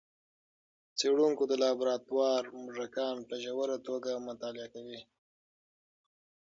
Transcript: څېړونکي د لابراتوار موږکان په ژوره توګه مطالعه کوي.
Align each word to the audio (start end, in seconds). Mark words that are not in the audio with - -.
څېړونکي 0.97 1.43
د 1.47 1.53
لابراتوار 1.63 2.43
موږکان 2.61 3.15
په 3.29 3.35
ژوره 3.43 3.77
توګه 3.87 4.11
مطالعه 4.27 4.67
کوي. 4.73 5.01